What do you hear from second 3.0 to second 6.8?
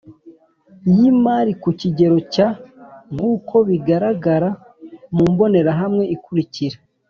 nk uko bigararagara mu mbonerahamwe ikurikira